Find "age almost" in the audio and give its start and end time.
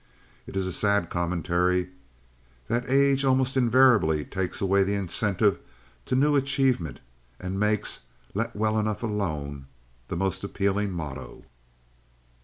2.89-3.55